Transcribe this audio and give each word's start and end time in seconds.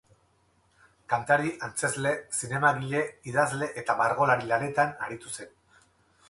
Kantari, 1.11 1.51
antzezle, 1.67 2.13
zinemagile, 2.37 3.03
idazle 3.33 3.69
eta 3.83 3.97
margolari 4.01 4.51
lanetan 4.55 4.97
aritu 5.09 5.37
zen. 5.39 5.55